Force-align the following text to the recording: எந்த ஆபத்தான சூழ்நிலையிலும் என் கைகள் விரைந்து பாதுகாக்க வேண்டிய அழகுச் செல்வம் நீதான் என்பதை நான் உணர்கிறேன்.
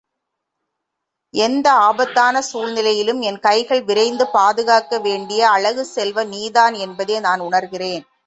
எந்த 1.33 1.67
ஆபத்தான 1.81 2.41
சூழ்நிலையிலும் 2.41 3.21
என் 3.21 3.39
கைகள் 3.39 3.83
விரைந்து 3.83 4.25
பாதுகாக்க 4.27 4.99
வேண்டிய 4.99 5.41
அழகுச் 5.49 5.91
செல்வம் 5.91 6.27
நீதான் 6.27 6.73
என்பதை 6.85 7.19
நான் 7.19 7.41
உணர்கிறேன். 7.41 8.03